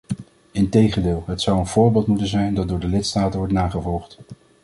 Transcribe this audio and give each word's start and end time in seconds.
Integendeel, 0.51 1.23
het 1.27 1.41
zou 1.41 1.59
een 1.59 1.67
voorbeeld 1.67 2.07
moeten 2.07 2.27
zijn 2.27 2.53
dat 2.53 2.67
door 2.67 2.79
de 2.79 2.87
lidstaten 2.87 3.37
wordt 3.39 3.53
nagevolgd. 3.53 4.17